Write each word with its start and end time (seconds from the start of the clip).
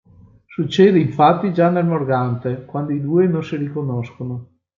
Succede 0.55 0.97
infatti 0.97 1.53
già 1.53 1.69
nel 1.69 1.85
"Morgante", 1.85 2.65
quando 2.65 2.91
i 2.91 3.01
due 3.01 3.27
non 3.27 3.43
si 3.43 3.55
riconoscono. 3.55 4.47